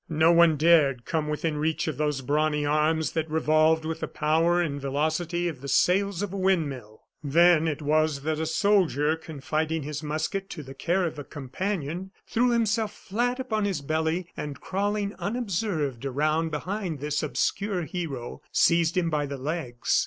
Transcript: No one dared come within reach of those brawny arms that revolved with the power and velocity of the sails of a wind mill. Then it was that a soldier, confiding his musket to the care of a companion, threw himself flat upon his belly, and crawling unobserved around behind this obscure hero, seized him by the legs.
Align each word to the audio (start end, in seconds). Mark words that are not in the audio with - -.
No 0.09 0.31
one 0.31 0.57
dared 0.57 1.05
come 1.05 1.27
within 1.27 1.57
reach 1.57 1.87
of 1.87 1.97
those 1.97 2.21
brawny 2.21 2.65
arms 2.65 3.11
that 3.11 3.29
revolved 3.29 3.85
with 3.85 3.99
the 3.99 4.07
power 4.07 4.59
and 4.59 4.81
velocity 4.81 5.47
of 5.47 5.61
the 5.61 5.67
sails 5.67 6.23
of 6.23 6.33
a 6.33 6.37
wind 6.37 6.67
mill. 6.67 7.03
Then 7.23 7.67
it 7.67 7.83
was 7.83 8.21
that 8.21 8.39
a 8.39 8.47
soldier, 8.47 9.15
confiding 9.15 9.83
his 9.83 10.01
musket 10.01 10.49
to 10.49 10.63
the 10.63 10.73
care 10.73 11.05
of 11.05 11.19
a 11.19 11.23
companion, 11.23 12.09
threw 12.25 12.49
himself 12.49 12.91
flat 12.95 13.39
upon 13.39 13.65
his 13.65 13.81
belly, 13.81 14.27
and 14.35 14.59
crawling 14.59 15.13
unobserved 15.19 16.03
around 16.03 16.49
behind 16.49 16.97
this 16.99 17.21
obscure 17.21 17.83
hero, 17.83 18.41
seized 18.51 18.97
him 18.97 19.11
by 19.11 19.27
the 19.27 19.37
legs. 19.37 19.99